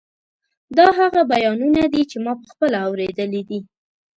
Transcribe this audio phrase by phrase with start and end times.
[0.77, 3.59] دا هغه بیانونه دي چې ما پخپله اورېدلي دي.